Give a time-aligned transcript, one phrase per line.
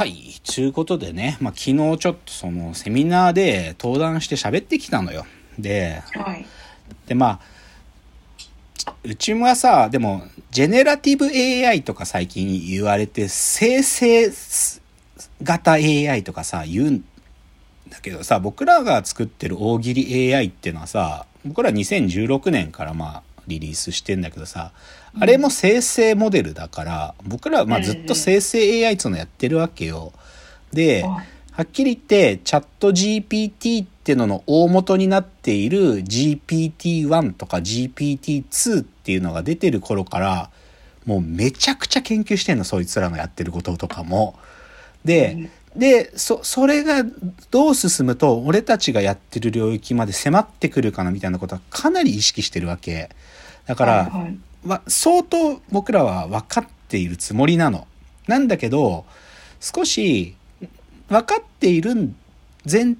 [0.00, 0.40] はい。
[0.54, 5.26] ということでね、まあ、昨日ちょっとそのセミナーで登壇して喋ってきたのよ。
[5.58, 6.46] で、はい、
[7.06, 7.40] で、まあ、
[9.04, 14.30] うちはさ、でも、ジェネラティブ AI とか最近言われて、生成
[15.42, 17.04] 型 AI とかさ、言うん
[17.90, 24.72] だけどさ、僕らが作ってる大喜利 AI っていうのはさ、僕ら2016年からまあ、リリースしてんだけどさ、
[25.18, 30.12] あれも生成モデルだから、僕らはまあずっと生成 AI っていうのやってるわけよ。
[30.72, 40.50] で、はっきり言って、チャット GPT ってのの大元になっている GPT-1 とか GPT-2 っていうのが出てる頃から、
[41.06, 44.38] もうめちゃくちゃ研究してんの、そいつらのやってることとかも。
[45.04, 47.04] で、で、そ、それが
[47.50, 53.10] どう進むと、俺たちがやってる領域まで迫ってくるかなみたいなことはかなり意識してるわけ。
[53.66, 57.86] だから、はいはいは相当僕らは分かっているつもりなの。
[58.26, 59.04] なんだけど、
[59.60, 60.34] 少し
[61.08, 62.12] 分かっている
[62.66, 62.96] 全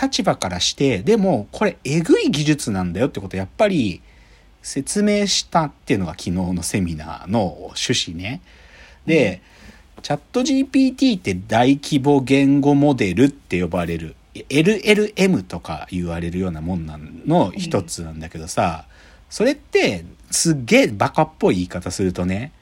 [0.00, 4.02] 立場からして、でもこれえぐい技術なんだよってことをやっぱり
[4.62, 8.40] 説明したっていうのが昨日のセミナーの趣旨ね。
[9.06, 9.53] で、うん、
[10.04, 18.84] チャット GPT って大規模言語モデルって呼ばれる LLM とか言われるようなもんなの一つなんだけどさ、
[19.30, 22.52] それってすっげえバカっぽい言い方するとね、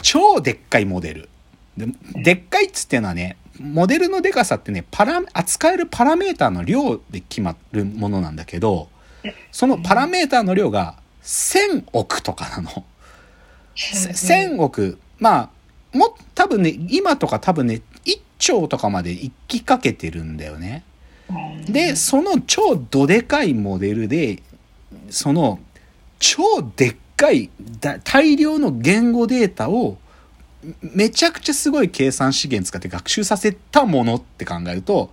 [0.00, 1.28] 超でっかいモデル。
[1.76, 8.88] ででっかいっつってのはね、モデルのでかさってね、パラ、扱えるパラメーターの量で決まるものなんだけど、
[9.50, 12.86] そのパラメーターの量が1000億とかなの。
[13.76, 14.98] 1000億。
[15.18, 15.50] まあ、
[15.92, 20.84] も、多分ね、今とか多分ね、1兆とかまで行きかけてるんだよね。
[21.66, 24.42] で、その超どでかいモデルで、
[25.10, 25.58] その
[26.18, 26.42] 超
[26.76, 27.50] でっかい
[28.04, 29.98] 大量の言語データを
[30.80, 35.10] めちゃくちゃすごい計算資源使って学習させたものって考えると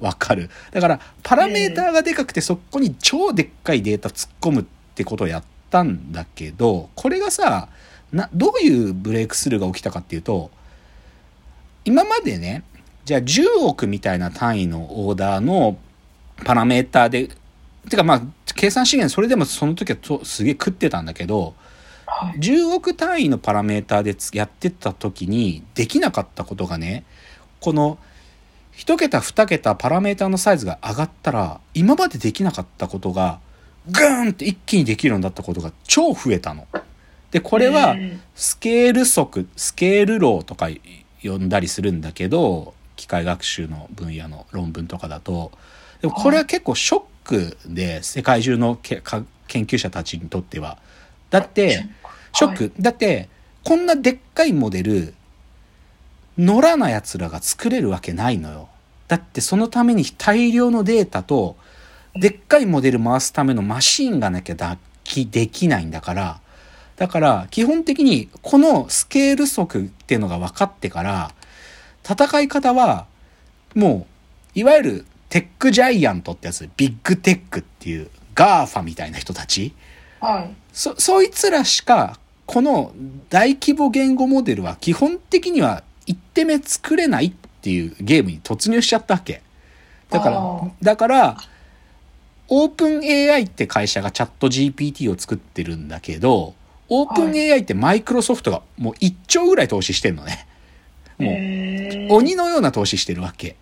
[0.00, 0.50] わかる。
[0.72, 7.68] だからパラメーターがでかくてそこに超でっかいデータ突っ込むってことをやったんだけど、これがさ、
[8.12, 10.50] な、どういうブレイクスルーが起きたかっていうと、
[11.84, 12.64] 今までね、
[13.04, 15.76] じゃあ10億みたいな単位のオーダーの
[16.44, 17.30] パラメーターで
[17.88, 18.22] てかまあ、
[18.54, 21.54] 計算資源それでもその時はとすげえ食ってたんだけど、
[22.06, 27.04] はい、10億単位のパラメーターでやってた時にできなかったことがね、
[27.60, 27.98] この
[28.76, 33.40] 1桁2桁パラメーターのサイズが上がったら、今までできなかったことが、
[33.88, 36.68] グーンって一気にできるようになったことが超増えたの。
[37.32, 37.96] で、これは、
[38.34, 40.68] スケール速、スケールローとか
[41.22, 45.50] 呼んだりするんだけど、機械学習の分野の論文とかだと、
[46.02, 49.02] でもこれは結構ショックで、世界中の研
[49.48, 50.78] 究者たちにとっては。
[51.30, 51.88] だって、
[52.34, 52.64] ショック。
[52.64, 53.30] はい、だって、
[53.64, 55.14] こんなでっかいモデル、
[56.36, 58.68] 乗らな奴らが作れるわけないのよ。
[59.08, 61.56] だってそのために大量のデータと、
[62.14, 66.41] でっかいモデル回すためのマシンがなきゃだきできないんだから、
[67.02, 71.32] だから基本的にこのスケール則っていうのが分かってから、
[72.08, 73.06] 戦い方は
[73.74, 74.06] も
[74.54, 79.74] う、いわゆるテックジャイアントってやつ、ビッグテックっていう、ガーファみたいな人たち。
[80.20, 80.54] はい。
[80.72, 82.92] そ、そいつらしか、この
[83.30, 87.32] 大規模言語モデルは基本的には一手目作れないっ
[87.62, 89.42] ていうゲームに突入しちゃったわけ。
[90.08, 91.36] だから、だから、
[92.46, 96.54] オープン AI って会社がチャット GPT を作ってるんだけど、
[96.94, 100.46] オープン AI ってマイクロソフトがもう1兆ぐらい投資してんのね。
[101.18, 101.30] も
[102.10, 103.56] う、鬼のような投資してるわけ。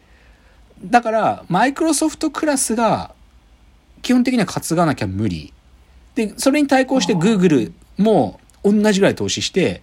[0.85, 3.15] だから、マイクロソフトクラスが、
[4.03, 5.53] 基本的には担がなきゃ無理。
[6.17, 9.81] で、それに対抗して Google も同じぐらい投資して、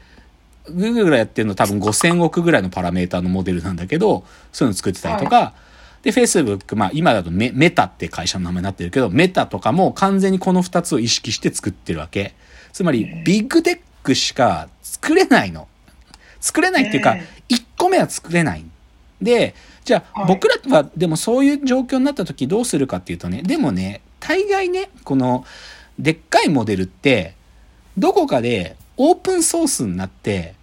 [0.69, 5.53] Google がやってるの多分5000億ぐらいのパラメーターのモデルなんだけど、そういうの作ってたりとか、は
[6.01, 12.35] い、で、Facebook、まあ今だとメメタって会社の名前になってるけど、メタとかも完全にこの2つを意識して作ってるわけ。
[12.77, 15.67] つまり、ビッグテックしか作れないの。
[16.39, 17.17] 作れないっていうか、
[17.49, 18.63] 1個目は作れない。
[19.19, 25.43] で、じゃあ、僕らはでもそういう状況になった時どうするかっていうとね、でもね、大概ね、この、
[25.97, 27.33] でっかいモデルって、
[27.97, 30.53] どこかでオープンソースになって、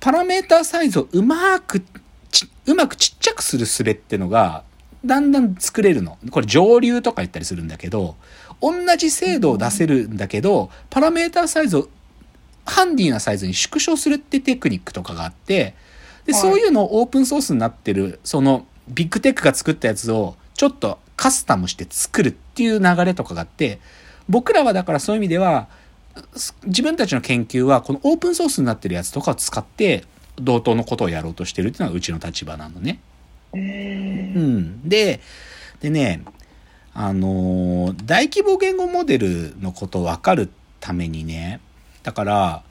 [0.00, 1.84] パラメーターサイズをうまく、
[2.64, 4.64] うまくちっちゃくする術ってのが、
[5.04, 6.16] だんだん作れるの。
[6.30, 8.16] これ上流とか言ったりするんだけど、
[8.60, 11.88] 同じ精度を出せるんだけど、パラメーターサイズを
[12.64, 15.74] ハンディなサイズに縮小するってテクニックとかがあって、
[16.24, 23.78] で、そういうのをオープンソースになってる、そのビッグテックが作ったやつをちょっとカスタムして作るっていう流れとかがあって、
[24.28, 25.68] 僕らはだからそういう意味では、
[26.64, 30.04] 自分たちの研究はこのオープンソースになってるやつとかを使って、
[30.36, 33.00] 同等のことをやろうとしてるっていうのがうちの立場なのね。
[33.54, 34.88] えーうん。
[34.88, 35.20] で、
[35.80, 36.22] でね、
[36.98, 40.48] あのー大規模言語モデルのことを分かる
[40.80, 41.60] ためにね、
[42.02, 42.62] だから、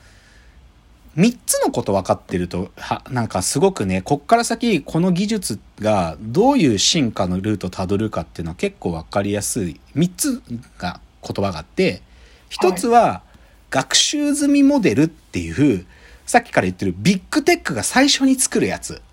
[1.16, 9.80] 3つのこと分かってると、は、なんかすごくね、こっから先、この技術がどういう進化のルートをたどるかっていうのは結構分かりやすい。
[9.96, 10.42] 3つ
[10.80, 12.02] が言葉があって、
[12.50, 13.22] 1つは、
[13.70, 15.86] 学習済みモデルっていう、
[16.26, 19.04] さっきから言ってるビッグテックが最初に作るやつ。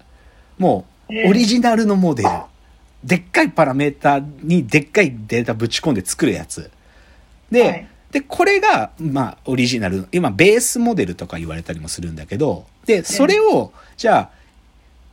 [0.56, 2.29] もう、オリジナルのモデル。
[3.04, 6.70] でっかいパラメータにでっかいデータぶち込んで作るやつ。
[7.50, 10.06] で、はいで、これが、まあ、オリジナル。
[10.12, 14.31] 今、ベースモデルとか言われたりもするんだけど、で、それを、じゃあ、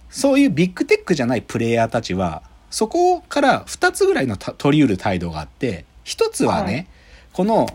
[0.10, 6.88] そういうビッグテックじゃないプレイヤーたちは、そこから2つぐらいのた取り得る態度があって、1つはね、はい
[7.32, 7.68] この、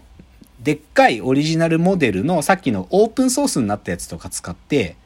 [0.60, 4.96] でっかいオリジナルモデルのさっきのオープンソースになったやつとか使って、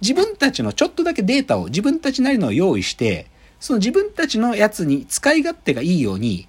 [0.00, 3.26] 自分たちのちょっとだけデータを自分たちなりのを用意して、
[3.60, 6.48] その自分たちのやつに使い勝手がいいように、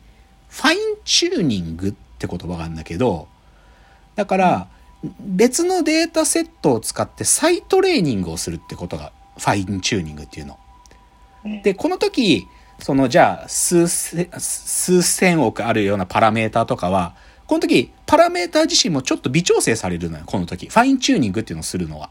[0.50, 3.28] ファインチューニングって言葉があるんだけど、
[4.16, 4.68] だから、
[5.20, 10.60] 別のデータセットを使って再トレーニングをするってことがファインチューニングっていうの。
[11.64, 12.46] で、この時、
[12.80, 17.16] そのじゃあ数千、数千億あるようなパラメーターとかは、
[17.48, 20.68] この時、パラメーター自身もちょっと微調整されるのよ、この時。
[20.68, 22.10] ファインチューニングっていうのをするのは。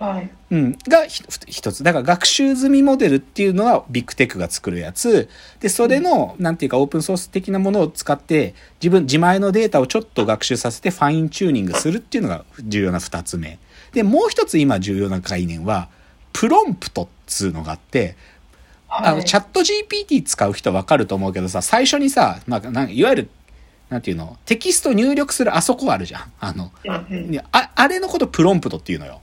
[0.00, 0.30] はい。
[0.50, 0.78] うん。
[0.88, 1.84] がひ一つ。
[1.84, 5.28] だから学習済みモデルっていうのはビッグテックが作るやつ。
[5.60, 13.58] で、それの、なんていうかオープンソース的なものを使って、自分、自前のデータをちょっと学習させてファインチューニングするっていうのが重要な二つ目。
[13.92, 15.90] で、もう一つ今重要な概念は、
[16.32, 18.16] プロンプトっつうのがあって、
[18.88, 23.30] あの、チャット GPT 使う人わかると思うけどさ、最初にさ、まあ、なんいわゆる、
[23.90, 26.32] なんていうの、テキスト入力するあそこあるじゃん。
[26.40, 29.20] あの、うんああれのことプロンプトっていうのよ。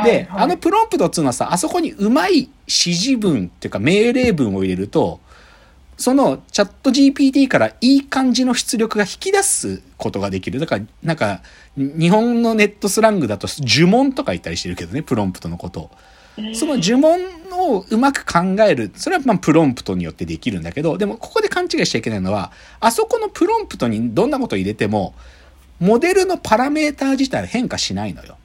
[0.00, 5.20] はいで、はいあのプロンプトっていうのはさ、あそこにうまい指示文っていうか命令文を入れると、
[5.96, 10.60] そのチャット GPT からいい感じの出力が引き出すことができる。
[10.60, 11.40] だから、なんか、
[11.76, 15.90] 日本のネットスラングだと呪文とか言ったりしてるけどね、プロンプトのことを。
[16.52, 17.18] その呪文
[17.50, 18.92] をうまく考える。
[18.94, 25.14] それはまあプロンプトによってできるんだけど、でもここで勘違いしちゃいけないのは、あそこのプロンプトにどんなことを入れても、
[25.80, 28.36] モデルのパラメーター自体は変化しないのよ。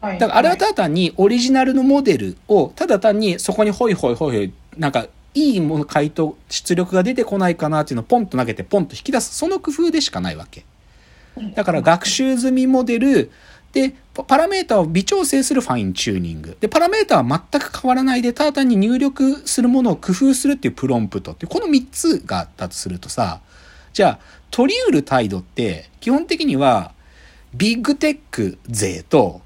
[0.00, 0.18] はい。
[0.18, 9.34] だからあれはただ単にオリジナルのモデルをただ単にそこにホイホイホイホイなんかいいもの回答出力が出てこないかなっていうのをポンと投げてポンと引き出す。
[9.34, 10.64] その工夫でしかないわけ。
[11.54, 13.30] だから学習済みモデル
[13.72, 16.56] でパパラメータを微調整するファインチューニング。
[16.60, 23.40] でパラメータは全く変わらないでただ単に入力するものを工夫するっていうプロンプトってこの3つがあったとするとさ
[23.92, 24.18] じゃあ
[24.50, 26.92] 取り得る態度って基本的には
[27.54, 29.42] ビッグテック勢と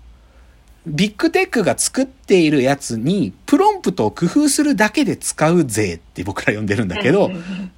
[0.86, 7.30] ビッグテックが作っているやつにプロンプトを工夫するだけで使う勢って僕ら呼んでるんだけど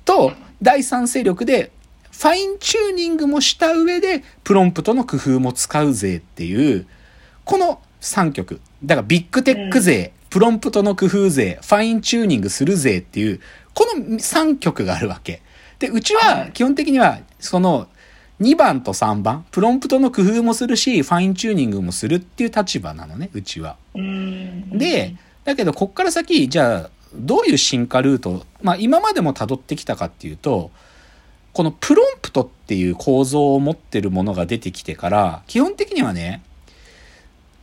[0.04, 1.70] と、第三勢力で
[2.12, 6.86] ファインチューニングもした上でプロンプトの工夫も使う勢っていう、
[7.44, 8.60] この3極。
[8.84, 13.40] だからビッグテック勢、プロンプトの工夫勢、ファインチューニングする勢っていう、
[13.74, 15.42] この3極があるわけ。
[15.78, 17.88] で、うちは基本的には、その、
[18.40, 23.76] 2番と3番、プロンプトの工夫もするし、ファインチューニングもするっていう立場なのね、うちは。
[23.94, 30.70] うんで、だけど、こっから先、じゃあ、どういう進化ルート、まあ、今までも辿ってきたかっていうと、
[31.52, 36.42] このプロンプトっていう構造を持ってるものが出てきてから、基本的にはね、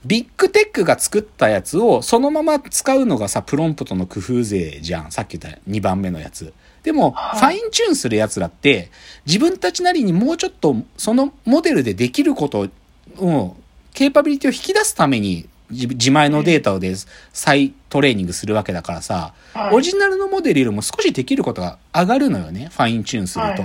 [0.05, 5.11] ビッグテックが作ったやつをそのまま使うのがさ、プロンプトの工夫税じゃん。
[5.11, 6.53] さっき言った2番目のやつ。
[6.83, 8.89] でも、はいファインチューンするやつらって、
[9.25, 12.69] 自分たちなりにもうちょっとそのモデルでできること
[13.17, 13.55] を、
[13.93, 16.93] ケーパビリティを引き出すために自自前のデータをで
[17.33, 22.69] 再トレーニングするわけだからさ、はいオリジナルのモデルよりも少しできることが上がるのよね。
[22.71, 23.63] ファインチューンすると。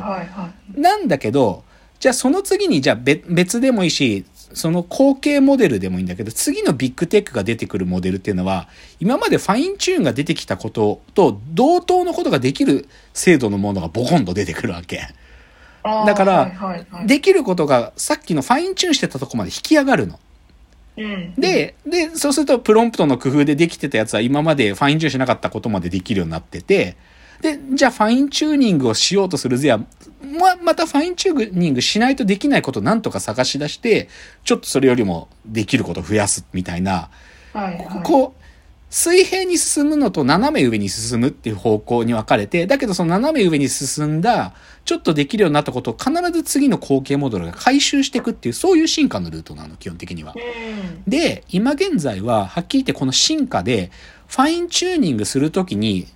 [0.80, 1.64] なんだけど、
[2.00, 4.24] じゃあその次に、じゃあ別別でもいいし、
[4.56, 8.68] その後継モデルでもいいんだけど、次のビッグテックが出てくるモデルっていうのは、
[9.00, 15.08] 今までファインチューンができてたことと同等のことができる精度のものがボコンと出てくるわけ。
[15.84, 16.52] だから
[17.04, 20.18] できることがさっきのファインチューンしてたとこまで引き上がるの。
[20.96, 26.96] うんで、で、そうするとプロンプトの工夫でできてたやつは今までファインチューンしなかったことまでできるようになってて、
[27.40, 34.08] で、じゃあファインチューニングをしようとする勢は、ま、またファインチューニングしないとできないことをなんとか探し出して、
[34.44, 37.10] ちょっとそれよりもできることを増やすみたいな、
[37.52, 38.42] はいはいこう、
[38.88, 50.34] 水平に進むのと斜め上に進むっていう方向に分かれて、だけどその斜め上に進んだ、ちょっとできるようになったことを必ず次の後継モデルが回収していくっていう、そういう進化のルートなの、基本的には。
[50.34, 51.02] うん。
[51.10, 53.90] で、今現在は、はっきり言ってこの進化で、
[54.28, 56.06] ファインチューニングするときに、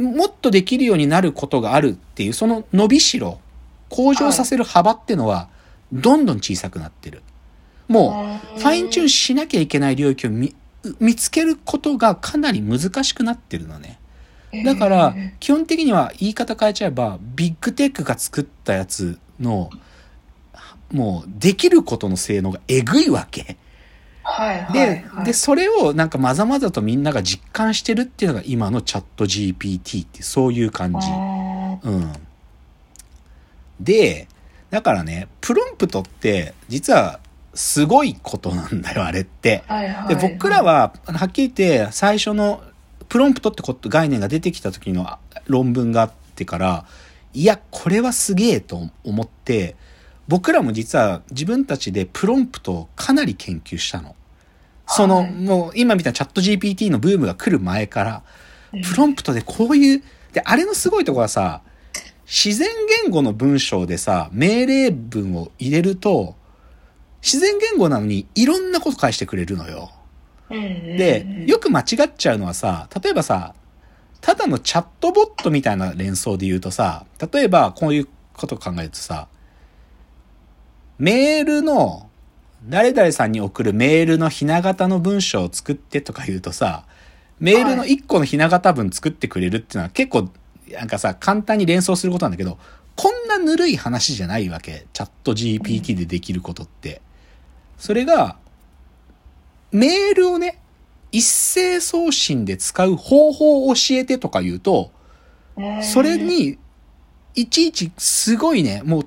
[0.00, 3.38] もっとできるようになることがあるっていう、その伸びしろ、
[3.88, 5.48] 向上させる幅ってのは、
[5.92, 7.22] どんどん小さくなってる。
[7.88, 10.54] もう、ファインチューンしなきゃいけない領域を見
[10.98, 13.98] 見つけることがかなり難しくなってるのね。
[14.64, 19.70] だから、基本的には言い方変えちゃえば、ビッグテックが作ったやつの、
[20.90, 23.56] もう、できることの性能がえぐいわけ。
[24.22, 25.24] はいはいで、はい。
[25.24, 30.98] で、それをなんかまざまざとみんなが実感してるっていうのが今のチャット GPT ってそういう感じ。
[31.00, 32.12] あうん。
[33.80, 34.28] で、
[34.70, 37.20] だからね、プロンプトって実は
[37.54, 39.64] すごいことなんだよ、あれって。
[39.68, 40.14] ーはいはい。
[40.14, 42.62] で、僕らは、はっきり言って、最初の
[43.08, 46.84] プロンプトってこと概念が出てきた時の論文があってから、
[47.32, 49.76] いや、これはすげえと思って、
[50.30, 54.14] 僕らも実は自分たちでプロンプトをかなり研究したの。
[54.86, 58.22] その、はいもう今みたいなチャット GPT のブームが来る前から、
[58.72, 61.62] うんプロンプトでこういう、で、あれのすごいところはさ、
[62.24, 62.68] 自然
[63.02, 66.36] 言語の文章でさ、命令文を入れると、
[67.20, 69.90] 自然言語なのにいろんなこと返してくれるのよ。
[70.48, 73.54] で、よく間違っちゃうのはさ、例えばさ、
[74.20, 79.26] ただのチャットボットみたいな連想で言うとさ、例えばこういうことを考えるとさ、
[81.00, 82.10] メールの、
[82.68, 86.84] 誰々さんに送るメールのひな形の文章を作ってとか言うとさ、
[87.38, 90.28] メールの1個のひな形文作ってくれるっていうのは結構、
[90.70, 92.58] なんかさ、簡単に連想することなんだけど、
[92.96, 94.86] こんなぬるい話じゃないわけ。
[94.92, 97.00] チャット GPT でできることって。
[97.78, 98.36] それが、
[99.72, 100.58] メールをね、
[101.12, 104.90] 一斉送信で使う方法を教えてとか言うと、
[105.82, 106.58] それ、に、
[107.34, 109.06] いちいちすごいね、もう、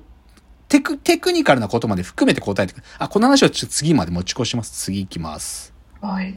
[0.74, 2.82] テク、テクニカルなことまで含めて答えてくる。
[2.98, 4.72] あ、この話をちょっと次まで持ち越します。
[4.72, 5.72] 次行きます。
[6.00, 6.36] はい。